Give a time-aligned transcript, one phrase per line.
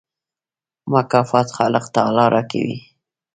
[0.91, 2.77] مکافات خالق تعالی راکوي.